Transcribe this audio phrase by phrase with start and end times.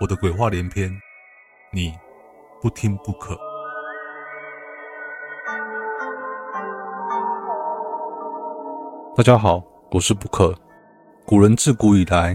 [0.00, 0.90] 我的鬼话连篇，
[1.70, 1.92] 你
[2.58, 3.38] 不听不可。
[9.14, 10.54] 大家好，我是不可。
[11.26, 12.34] 古人自古以来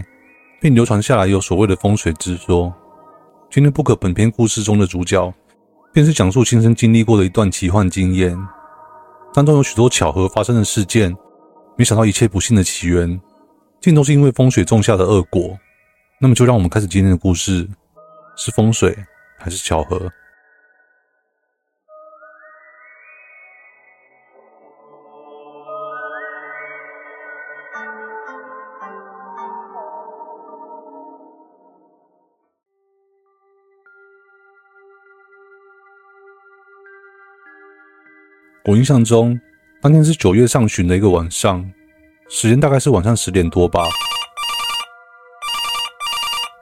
[0.60, 2.72] 便流传下来有所谓的风水之说。
[3.50, 5.34] 今天不可本篇故事中的主角，
[5.92, 8.38] 便是讲述亲身经历过的一段奇幻经验。
[9.34, 11.12] 当中有许多巧合发生的事件，
[11.76, 13.20] 没想到一切不幸的起源，
[13.80, 15.58] 竟都是因为风水种下的恶果。
[16.18, 17.68] 那么就让我们开始今天的故事，
[18.36, 18.96] 是风水
[19.38, 20.10] 还是巧合？
[38.64, 39.38] 我印象中，
[39.82, 41.70] 当天是九月上旬的一个晚上，
[42.30, 43.82] 时间大概是晚上十点多吧。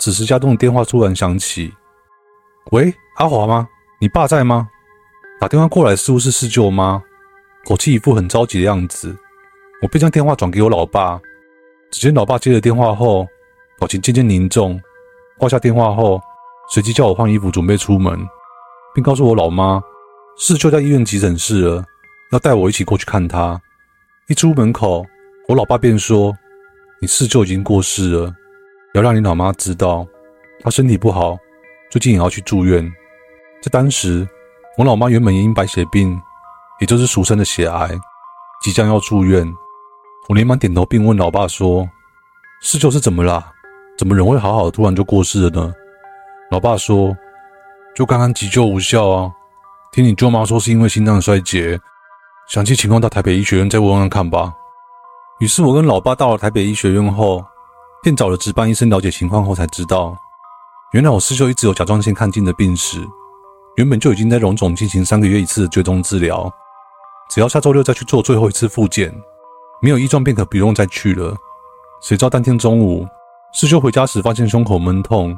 [0.05, 1.73] 此时，家中的电话突然响起。
[2.73, 3.67] “喂，阿华吗？
[3.99, 4.69] 你爸在吗？”
[5.41, 7.03] 打电话过来似乎是四舅妈，
[7.65, 9.17] 口气一副很着急的样子。
[9.81, 11.19] 我便将电话转给我老爸。
[11.91, 13.27] 只见老爸接了电话后，
[13.79, 14.79] 表情渐渐凝重，
[15.39, 16.21] 挂下电话后，
[16.71, 18.21] 随即叫我换衣服准备出门，
[18.95, 19.83] 并告诉我老妈，
[20.37, 21.83] 四舅在医院急诊室了，
[22.31, 23.59] 要带我一起过去看他。
[24.29, 25.07] 一出门口，
[25.49, 26.37] 我老爸便说
[27.01, 28.35] ：“你四舅已经过世了。”
[28.95, 30.07] 要让你老妈知道，
[30.63, 31.37] 她身体不好，
[31.91, 32.81] 最近也要去住院。
[33.61, 34.27] 在当时，
[34.79, 36.17] 我老妈原本因白血病，
[36.79, 37.91] 也就是俗称的血癌，
[38.63, 39.45] 即将要住院。
[40.29, 41.89] 我连忙点头，并问老爸说
[42.63, 43.53] ：“四舅是怎么啦？
[43.99, 45.75] 怎么人会好好的，突然就过世了呢？”
[46.53, 47.17] 老爸说
[47.97, 49.29] ：“就刚刚急救无效啊，
[49.91, 51.77] 听你舅妈说是因为心脏衰竭，
[52.49, 54.55] 详细情况到台北医学院再问问看吧。”
[55.41, 57.45] 于是，我跟老爸到了台北医学院后。
[58.05, 60.15] 便找了值班医生了解情况后，才知道，
[60.93, 63.03] 原来我师兄一直有甲状腺亢进的病史，
[63.77, 66.53] 原本就已经在荣总进行三个月一次的追踪治疗，
[67.31, 69.11] 只要下周六再去做最后一次复检，
[69.81, 71.35] 没有异状便可不用再去了。
[72.03, 73.07] 谁知道当天中午，
[73.55, 75.35] 师兄回家时发现胸口闷痛，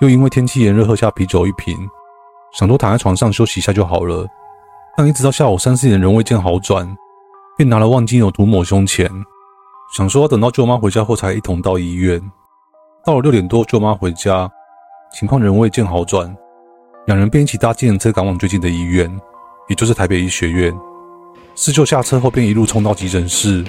[0.00, 1.76] 又因为天气炎热喝下啤酒一瓶，
[2.56, 4.24] 想说躺在床上休息一下就好了，
[4.96, 6.96] 但一直到下午三四点仍未见好转，
[7.56, 9.10] 便拿了望京油涂抹胸前。
[9.96, 12.20] 想说要等到舅妈回家后才一同到医院。
[13.04, 14.50] 到了六点多，舅妈回家，
[15.12, 16.36] 情况仍未见好转，
[17.06, 19.08] 两人便一起搭计程车赶往最近的医院，
[19.68, 20.74] 也就是台北医学院。
[21.54, 23.64] 四舅下车后便一路冲到急诊室，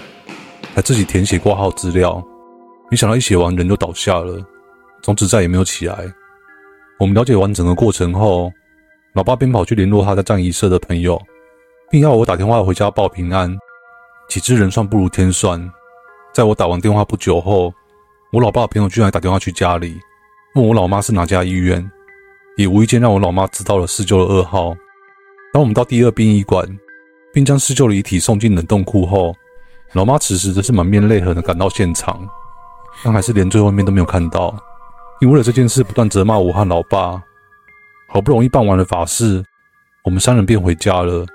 [0.74, 2.20] 还自己填写挂号资料。
[2.90, 4.44] 没想到一写完人就倒下了，
[5.04, 6.12] 从此再也没有起来。
[7.00, 8.52] 我们了解完整个过程后，
[9.14, 11.22] 老爸便跑去联络他在葬仪社的朋友，
[11.92, 13.56] 并要我打电话回家报平安。
[14.28, 15.72] 岂知人算不如天算。
[16.36, 17.74] 在我打完电话不久后，
[18.34, 19.98] 我老爸的朋友居然打电话去家里，
[20.54, 21.90] 问我老妈是哪家医院，
[22.58, 24.76] 也无意间让我老妈知道了四舅的噩耗。
[25.54, 26.68] 当我们到第二殡仪馆，
[27.34, 29.34] 并将四舅的遗体送进冷冻库后，
[29.94, 32.28] 老妈此时则是满面泪痕的赶到现场，
[33.02, 34.54] 但还是连最后一面都没有看到，
[35.22, 37.24] 因为了这件事不断责骂我和老爸。
[38.10, 39.42] 好不容易办完了法事，
[40.04, 41.26] 我们三人便回家了。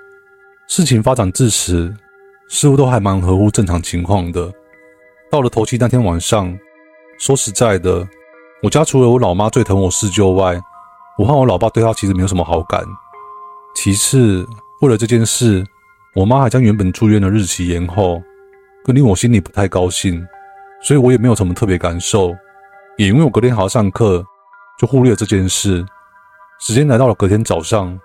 [0.69, 1.91] 事情发展至此，
[2.51, 4.53] 似乎都还蛮合乎正常情况的。
[5.31, 6.59] 到了头七那天晚上，
[7.17, 8.07] 说实在的，
[8.65, 10.61] 我家除了我老妈最疼我四舅外，
[11.17, 12.83] 我和我老爸对他其实没有什么好感。
[13.73, 14.45] 其次，
[14.81, 15.65] 为了这件事，
[16.17, 18.21] 我妈还将原本住院的日期延后，
[18.85, 20.21] 更令我心里不太高兴，
[20.83, 22.35] 所以我也没有什么特别感受。
[22.99, 24.25] 也因为我隔天还要上课，
[24.81, 25.87] 就忽略了这件事。
[26.59, 27.97] 时间来到了隔天早上，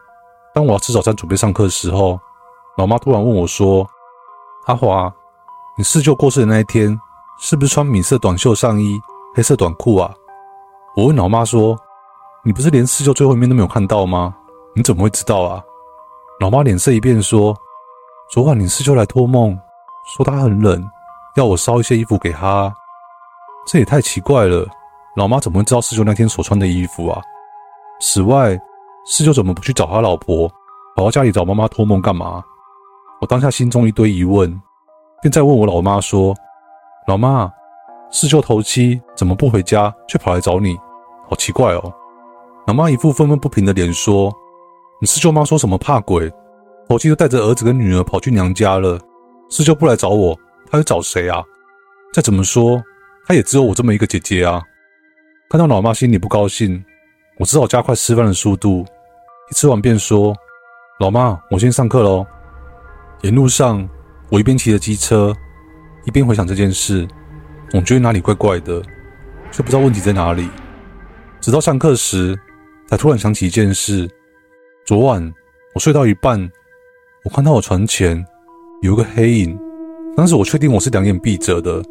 [0.54, 2.20] 当我要吃早餐准备上课的时候，
[2.78, 3.86] 老妈突然问我说
[4.68, 5.12] ：“阿华，
[5.76, 6.98] 你四舅过世的那一天，”
[7.38, 9.00] 是不是穿米色短袖上衣、
[9.36, 10.14] 黑色短裤啊？
[10.96, 11.78] 我问老妈说
[12.44, 14.34] ：“你不是连四舅最后一面都没有看到吗？
[14.74, 15.62] 你怎么会知道啊？”
[16.40, 17.56] 老妈脸色一变说
[18.32, 19.58] ：“昨晚你四舅来托梦，
[20.16, 20.90] 说他很冷，
[21.36, 22.74] 要我烧一些衣服给他。
[23.68, 24.66] 这也太奇怪了，
[25.16, 27.22] 老妈怎么会知道四舅那天所穿的衣服啊？
[28.00, 28.58] 此外，
[29.06, 30.48] 四舅怎么不去找他老婆，
[30.96, 32.44] 跑到家里找妈妈托梦干嘛？
[33.20, 34.50] 我当下心中一堆疑问，
[35.22, 36.34] 便再问我老妈说
[37.08, 37.52] ：“老妈，
[38.12, 40.76] 四舅头七怎么不回家，却跑来找你？
[41.30, 41.94] 好奇怪哦。”
[42.68, 44.34] 老妈一副愤愤不平的脸说
[45.00, 46.32] ：“你四舅妈说什么怕鬼？
[46.90, 49.00] 头七就带着儿子跟女儿跑去娘家了。
[49.50, 50.36] 四舅不来找我，
[50.72, 51.44] 他会找谁啊？
[52.14, 52.82] 再怎么说……”
[53.28, 54.62] 他也只有我这么一个姐姐啊！
[55.50, 56.84] 看到老妈心里不高兴，
[57.40, 58.86] 我只好加快吃饭的速度。
[59.50, 60.32] 一吃完便说
[61.02, 62.24] ：“老妈，我先上课喽。”
[63.22, 63.90] 沿路上，
[64.30, 65.36] 我一边骑着机车，
[66.06, 67.08] 一边回想这件事，
[67.70, 68.82] 总觉得哪里怪怪的，
[69.52, 70.48] 却不知道问题在哪里。
[71.42, 72.38] 直到上课时，
[72.88, 74.10] 才突然想起一件事：
[74.86, 75.34] 昨晚
[75.74, 76.40] 我睡到一半，
[77.24, 78.24] 我看到我床前
[78.82, 79.60] 有一个黑影。
[80.16, 81.84] 当时我确定我是两眼闭着的。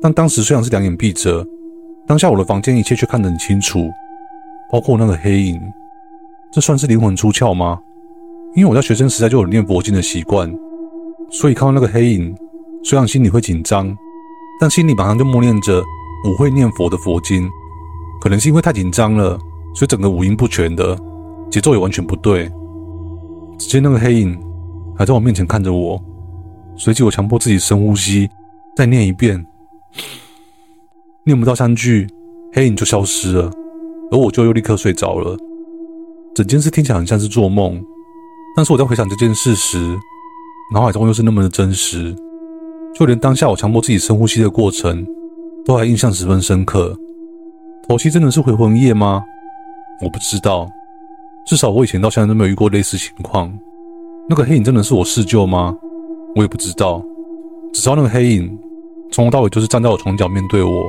[0.00, 1.46] 但当时虽然是两眼闭着，
[2.06, 3.90] 当下我的房间一切却看得很清楚，
[4.70, 5.60] 包括那个黑影。
[6.52, 7.78] 这算是灵魂出窍吗？
[8.54, 10.52] 因为我在学生时代就有念佛经的习惯，
[11.30, 12.34] 所以看到那个黑影，
[12.82, 13.96] 虽然心里会紧张，
[14.60, 15.82] 但心里马上就默念着
[16.24, 17.48] 我会念佛的佛经。
[18.20, 19.38] 可能是因为太紧张了，
[19.74, 20.98] 所以整个五音不全的，
[21.50, 22.50] 节奏也完全不对。
[23.58, 24.38] 只见那个黑影
[24.96, 26.02] 还在我面前看着我，
[26.76, 28.28] 随即我强迫自己深呼吸，
[28.76, 29.46] 再念一遍。
[31.24, 32.06] 念不到三句，
[32.52, 33.50] 黑影就消失了，
[34.10, 35.36] 而我就又立刻睡着了。
[36.34, 37.82] 整件事听起来很像是做梦，
[38.56, 39.98] 但是我在回想这件事时，
[40.72, 42.14] 脑海中又是那么的真实，
[42.94, 45.06] 就连当下我强迫自己深呼吸的过程，
[45.64, 46.96] 都还印象十分深刻。
[47.88, 49.24] 头七真的是回魂夜吗？
[50.02, 50.68] 我不知道，
[51.46, 53.52] 至少我以前到现在都没有遇过类似情况。
[54.28, 55.76] 那个黑影真的是我四舅吗？
[56.36, 57.02] 我也不知道，
[57.72, 58.58] 只知道那个黑影。
[59.10, 60.86] 从头到尾就是站在我床角面对我，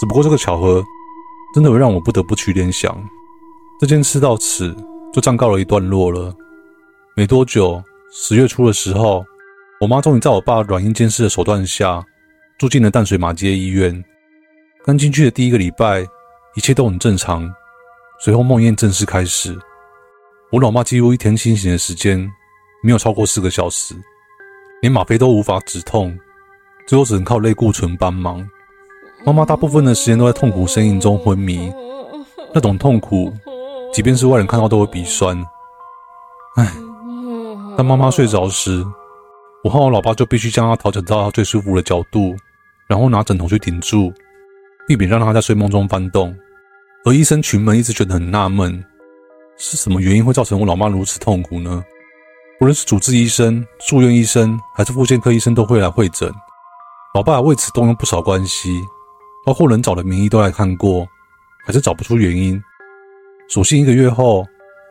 [0.00, 0.82] 只不过这个巧合
[1.54, 2.96] 真的会让我不得不去联想。
[3.78, 4.74] 这件事到此
[5.12, 6.34] 就暂告了一段落了。
[7.16, 7.80] 没多久，
[8.12, 9.24] 十月初的时候，
[9.80, 12.04] 我妈终于在我爸软硬兼施的手段下
[12.58, 14.04] 住进了淡水马街医院。
[14.84, 16.06] 刚进去的第一个礼拜，
[16.54, 17.50] 一切都很正常。
[18.20, 19.58] 随后梦魇正式开始，
[20.52, 22.30] 我老妈几乎一天清醒的时间
[22.82, 23.94] 没有超过四个小时，
[24.82, 26.14] 连吗啡都无法止痛。
[26.86, 28.46] 最后只能靠类固醇帮忙。
[29.24, 31.72] 妈妈大部分的时间都在痛苦呻吟中昏迷，
[32.52, 33.32] 那种痛苦，
[33.94, 35.42] 即便是外人看到都会鼻酸。
[36.56, 36.70] 唉，
[37.78, 38.84] 当妈妈睡着时，
[39.62, 42.34] 我和我老爸就必须将他调整到他最舒服的角度，
[42.88, 44.12] 然后拿枕头去顶住，
[44.88, 46.34] 避免让他在睡梦中翻动。
[47.04, 48.82] 而医生群们一直觉得很纳闷，
[49.58, 51.84] 是什么原因会造成我老妈如此痛苦呢？
[52.60, 56.30] 无论是主治医生、住院医生，还是复健科医生，都会来会诊。
[57.14, 58.82] 老爸为此动用不少关系，
[59.44, 61.06] 包括能找的名医都来看过，
[61.66, 62.62] 还是找不出原因。
[63.48, 64.46] 所幸一个月后，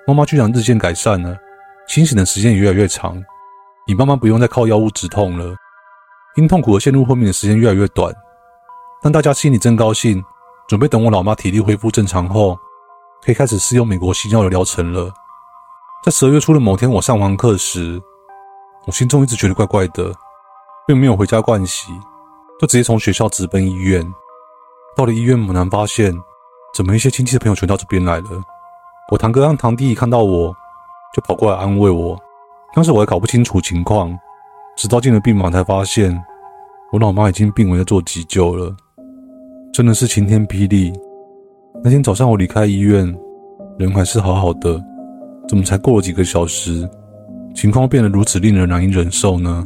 [0.05, 1.37] 妈妈居然日渐改善了，
[1.87, 3.23] 清醒的时间也越来越长，
[3.89, 5.55] 你慢慢不用再靠药物止痛了。
[6.35, 8.13] 因痛苦而陷入昏迷的时间越来越短。
[9.01, 10.23] 但大家心里真高兴，
[10.67, 12.55] 准备等我老妈体力恢复正常后，
[13.25, 15.11] 可以开始试用美国新药的疗程了。
[16.03, 17.99] 在十二月初的某天，我上完课时，
[18.85, 20.13] 我心中一直觉得怪怪的，
[20.85, 21.91] 并没有回家盥洗。
[22.61, 24.05] 就直接从学校直奔医院。
[24.95, 26.15] 到了医院，猛然发现，
[26.75, 28.29] 怎么一些亲戚的朋友全到这边来了。
[29.11, 30.55] 我堂哥让堂弟一看到我，
[31.11, 32.15] 就跑过来安慰我。
[32.73, 34.17] 当时我还搞不清楚情况，
[34.75, 36.15] 直到进了病房才发现，
[36.91, 38.75] 我老妈已经病危在做急救了。
[39.73, 40.91] 真的是晴天霹雳！
[41.83, 43.15] 那天早上我离开医院，
[43.77, 44.81] 人还是好好的，
[45.47, 46.87] 怎么才过了几个小时，
[47.53, 49.65] 情况变得如此令人难以忍受呢？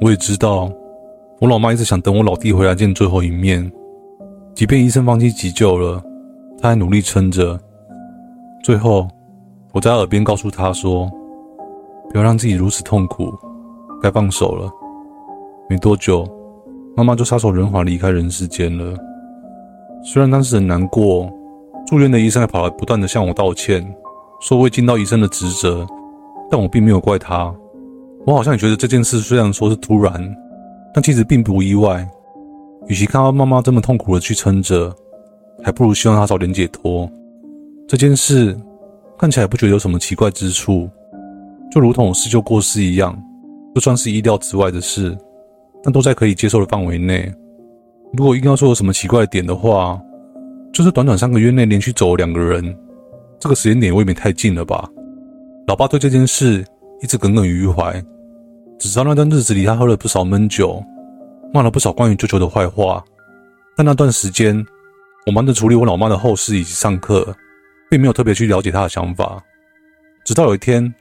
[0.00, 0.70] 我也知道。
[1.40, 3.68] 我老妈一直想等我老弟回来见最后一面，
[4.54, 6.00] 即便医生放弃急救了，
[6.60, 7.58] 她还努力撑着。
[8.62, 9.08] 最后，
[9.72, 11.10] 我在耳边告诉她说
[12.12, 13.32] ：“不要让自己如此痛苦，
[14.02, 14.70] 该放手了。”
[15.68, 16.28] 没多久，
[16.96, 18.94] 妈妈就撒手人寰离开人世间了。
[20.04, 21.32] 虽然当时很难过，
[21.86, 23.82] 住院的医生还跑来不断地向我道歉，
[24.40, 25.86] 说未尽到医生的职责，
[26.50, 27.52] 但我并没有怪他。
[28.26, 30.36] 我好像也觉得这件事虽然说是突然。
[30.94, 32.06] 但其实并不意外，
[32.86, 34.94] 与其看到妈妈这么痛苦的去撑着，
[35.62, 37.08] 还不如希望她早点解脱。
[37.88, 38.54] 这件事
[39.16, 40.86] 看起来不觉得有什么奇怪之处，
[41.72, 43.18] 就如同我四舅过世一样，
[43.74, 45.16] 就算是意料之外的事，
[45.82, 47.32] 但都在可以接受的范围内。
[48.12, 49.98] 如果硬要说有什么奇怪的点的话，
[50.70, 52.76] 就是短短三个月内连续走了两个人，
[53.40, 54.86] 这个时间点未免太近了吧？
[55.66, 56.62] 老爸对这件事
[57.00, 57.90] 一直耿耿于怀。
[58.78, 60.84] 只知道那段日子里，他喝了不少闷酒，
[61.54, 63.02] 骂了不少关于舅舅的坏话。
[63.74, 64.62] 但那段时间，
[65.24, 67.34] 我忙着处理我老妈的后事以及上课，
[67.90, 69.42] 并没有特别去了解她的想法。
[70.22, 70.92] 直到有一天，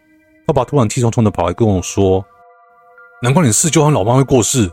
[0.45, 2.25] 爸爸突然气冲冲的跑来跟我说
[3.21, 4.69] ：“难怪你四舅和老妈会过世，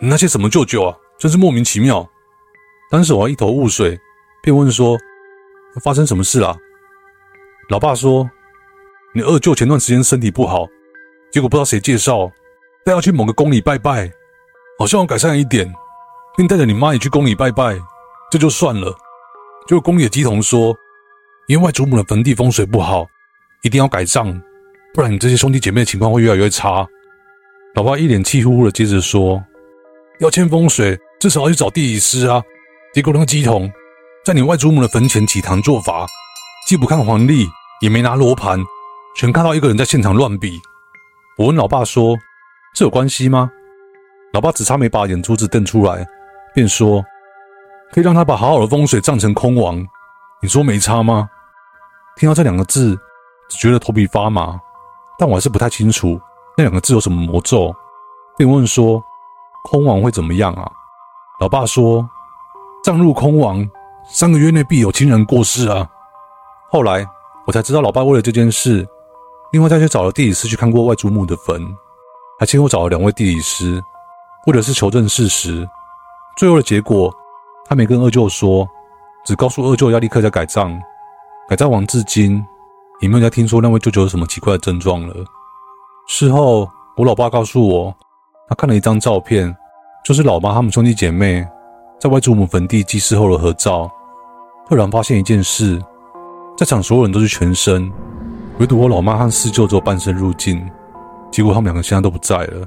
[0.00, 2.08] 你那些什么舅舅啊，真是莫名其妙。”
[2.90, 3.98] 当时我还一头雾水，
[4.42, 4.96] 便问说
[5.84, 6.56] ：“发生什么事了？”
[7.68, 8.28] 老爸说
[9.14, 10.66] ：“你二舅前段时间身体不好，
[11.30, 12.30] 结果不知道谁介绍，
[12.84, 14.10] 带他去某个宫里拜拜，
[14.78, 15.72] 好像要改善一点。”
[16.36, 17.76] 并带着你妈也去宫里拜拜，
[18.30, 18.96] 这就算了。
[19.66, 20.72] 结果宫里的乩童说，
[21.48, 23.04] 因为外祖母的坟地风水不好，
[23.62, 24.40] 一定要改葬，
[24.98, 26.84] 不然你这些兄弟姐妹的情况会越来越差。
[27.76, 29.40] 老爸一脸气呼呼的接着说
[30.18, 32.42] ：“要迁风水，至少要去找地理师啊。”
[32.92, 33.72] 结果那个鸡童
[34.24, 36.04] 在你外祖母的坟前起坛做法，
[36.66, 37.46] 既不看黄历，
[37.80, 38.58] 也没拿罗盘，
[39.14, 40.60] 全看到一个人在现场乱比。
[41.36, 42.18] 我问老爸说
[42.74, 43.48] ：“这有关系吗？”
[44.34, 46.04] 老爸只差没把眼珠子瞪出来。
[46.52, 47.04] 便说
[47.94, 49.80] ：“可以让他把好好的风水葬成空亡，
[50.42, 51.30] 你说没差吗？”
[52.18, 52.98] 听到这两个字，
[53.48, 54.58] 只觉得头皮发麻，
[55.18, 56.18] 但我还是不太清楚
[56.56, 57.74] 那两个字有什么魔咒，
[58.36, 59.02] 便问说
[59.64, 60.70] ：“空亡会怎么样啊？”
[61.40, 62.08] 老爸说
[62.84, 63.68] ：“葬入空亡，
[64.08, 65.88] 三个月内必有亲人过世啊。”
[66.70, 67.06] 后来
[67.46, 68.86] 我才知道，老爸为了这件事，
[69.52, 71.60] 另外再去找了地理师去看过外祖母的坟，
[72.38, 73.82] 还先后找了两位地理师，
[74.46, 75.68] 为的是求证事实。
[76.36, 77.12] 最后的结果，
[77.66, 78.68] 他没跟二舅说，
[79.24, 80.78] 只告诉二舅要立刻再改葬。
[81.48, 82.44] 改葬完至今，
[83.00, 85.14] 也没有再听说那位舅舅有什么奇怪的症状了。
[86.08, 87.94] 事后，我老爸告诉我，
[88.48, 89.54] 他看了一张照片，
[90.04, 91.46] 就是老妈他们兄弟姐妹
[92.00, 93.90] 在外祖母坟地祭祀后的合照。
[94.68, 95.80] 突然发现一件事，
[96.56, 97.90] 在场所有人都是全身，
[98.58, 100.66] 唯独我老妈和四舅只有半身入镜。
[101.30, 102.66] 结果他们两个现在都不在了。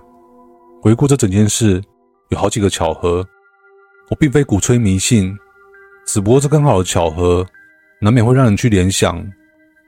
[0.81, 1.83] 回顾这整件事，
[2.29, 3.25] 有好几个巧合。
[4.09, 5.35] 我并非鼓吹迷信，
[6.05, 7.45] 只不过这刚好的巧合，
[7.99, 9.23] 难免会让人去联想。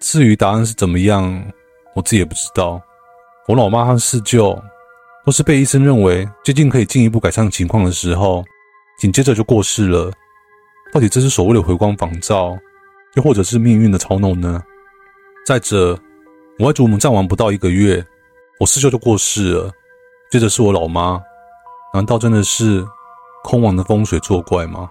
[0.03, 1.23] 至于答案是怎么样，
[1.95, 2.79] 我自己也不知道。
[3.47, 4.61] 我老妈和四舅
[5.25, 8.43] 都是被医生认为接近可以进一步改善情况的时候，
[8.99, 10.11] 紧接着就过世了。
[10.91, 12.53] 到底这是所谓的回光返照，
[13.15, 14.61] 又或者是命运的操弄呢？
[15.45, 15.97] 再者，
[16.59, 18.05] 我外祖母葬完不到一个月，
[18.59, 19.71] 我四舅就过世了，
[20.29, 21.17] 接着是我老妈，
[21.93, 22.85] 难道真的是？
[23.45, 24.89] 空亡的风水作怪吗？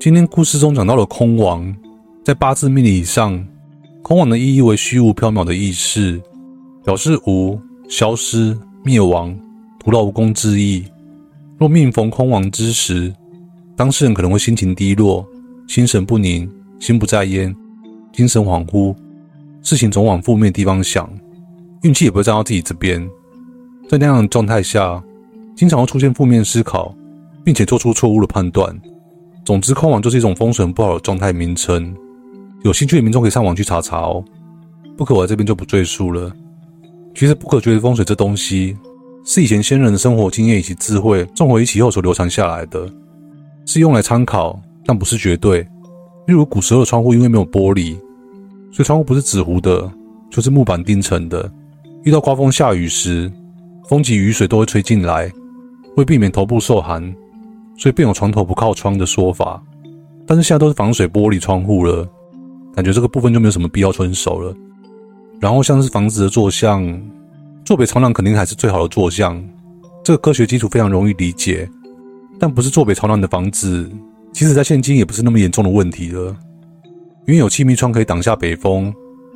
[0.00, 1.74] 今天故事中讲到了空亡，
[2.24, 3.44] 在八字命理上，
[4.00, 6.22] 空亡的意义为虚无缥缈的意识，
[6.84, 9.36] 表示无、消失、灭亡、
[9.80, 10.84] 徒劳无功之意。
[11.58, 13.12] 若命逢空亡之时，
[13.74, 15.26] 当事人可能会心情低落、
[15.66, 17.52] 心神不宁、心不在焉、
[18.12, 18.94] 精神恍惚，
[19.64, 21.12] 事情总往负面地方想，
[21.82, 23.04] 运气也不会站到自己这边。
[23.88, 25.02] 在那样的状态下，
[25.56, 26.94] 经常会出现负面思考，
[27.44, 28.80] 并且做出错误的判断。
[29.48, 31.96] 总之，空网就是一种风水不好的状态名称。
[32.64, 34.22] 有兴趣的民众可以上网去查查哦。
[34.94, 36.30] 不可，我在这边就不赘述了。
[37.14, 38.76] 其实，不可觉得风水这东西。
[39.24, 42.86] 是以前先人的生活经验以及智慧综合一起后所流传下来的，
[43.64, 45.60] 是用来参考，但不是绝对。
[46.26, 47.96] 例如古时候的窗户因为没有玻璃，
[48.70, 49.90] 所以窗户不是纸糊的，
[50.28, 51.50] 就是木板钉成的。
[52.04, 53.32] 遇到刮风下雨时，
[53.88, 55.32] 风及雨水都会吹进来，
[55.96, 57.02] 为避免头部受寒，
[57.78, 59.62] 所以便有床头不靠窗的说法。
[60.26, 62.06] 但是现在都是防水玻璃窗户了，
[62.74, 64.54] 感觉这个部分就没有什么必要遵守了。
[65.40, 67.00] 然后像是房子的坐向。
[67.64, 69.42] 坐北朝南肯定还是最好的坐向，
[70.02, 71.68] 这个科学基础非常容易理解。
[72.38, 73.90] 但不是坐北朝南的房子，
[74.32, 76.34] 其实在现今也不是那么严重的问题了。
[77.26, 78.90] 因为有气密窗可以挡下北风，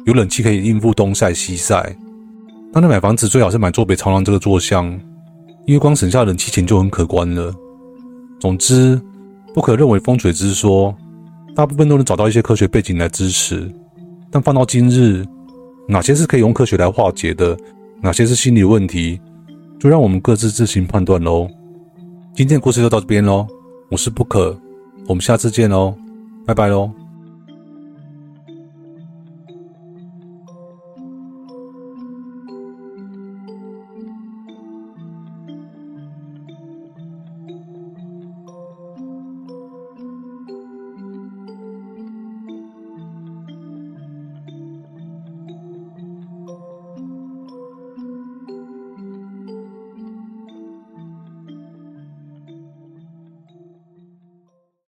[0.07, 1.95] 有冷气可以应付东晒西晒。
[2.73, 4.91] 当你买房子最好是买坐北朝南这个坐向，
[5.67, 7.55] 因为光省下冷气钱就很可观了。
[8.43, 9.01] 总之，
[9.55, 10.93] 不可认为风水之说，
[11.55, 13.73] 大部分都能找到一些科学背景来支持。
[14.33, 15.25] 但放到今日，
[15.87, 17.57] 哪些是可以用科学来化解的？
[18.01, 19.21] 哪些是心理问题，
[19.79, 21.49] 就让我们各自自行判断喽。
[22.35, 23.47] 今天的故事就到这边喽，
[23.93, 24.59] 我是不可，
[25.07, 25.95] 我们下次见喽，
[26.45, 27.02] 拜拜喽。